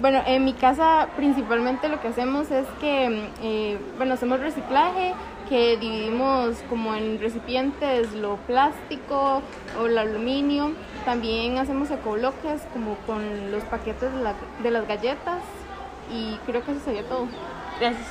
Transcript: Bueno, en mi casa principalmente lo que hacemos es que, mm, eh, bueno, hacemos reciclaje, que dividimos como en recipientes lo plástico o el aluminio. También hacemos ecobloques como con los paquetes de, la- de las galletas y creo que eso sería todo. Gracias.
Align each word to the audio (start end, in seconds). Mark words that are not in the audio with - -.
Bueno, 0.00 0.22
en 0.26 0.44
mi 0.44 0.54
casa 0.54 1.08
principalmente 1.16 1.88
lo 1.88 2.00
que 2.00 2.08
hacemos 2.08 2.50
es 2.50 2.66
que, 2.80 3.10
mm, 3.10 3.42
eh, 3.42 3.78
bueno, 3.98 4.14
hacemos 4.14 4.40
reciclaje, 4.40 5.12
que 5.48 5.76
dividimos 5.76 6.56
como 6.70 6.94
en 6.94 7.20
recipientes 7.20 8.12
lo 8.14 8.36
plástico 8.46 9.42
o 9.78 9.86
el 9.86 9.98
aluminio. 9.98 10.72
También 11.04 11.58
hacemos 11.58 11.90
ecobloques 11.90 12.62
como 12.72 12.94
con 13.06 13.50
los 13.50 13.62
paquetes 13.64 14.12
de, 14.14 14.22
la- 14.22 14.34
de 14.62 14.70
las 14.70 14.86
galletas 14.88 15.42
y 16.10 16.36
creo 16.46 16.64
que 16.64 16.70
eso 16.72 16.80
sería 16.84 17.02
todo. 17.06 17.26
Gracias. 17.78 18.06